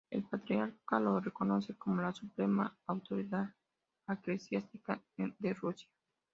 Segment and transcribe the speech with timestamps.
[0.09, 3.53] El Patriarca lo reconocía como la suprema autoridad
[4.07, 5.89] eclesiástica de Rusia.